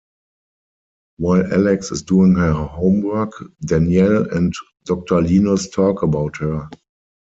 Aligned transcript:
While 1.17 1.53
Alex 1.53 1.91
is 1.91 2.01
doing 2.01 2.33
her 2.33 2.53
homework, 2.53 3.33
Danielle 3.63 4.27
and 4.35 4.51
Doctor 4.85 5.21
Linus 5.21 5.69
talk 5.69 6.01
about 6.01 6.37
her. 6.37 6.67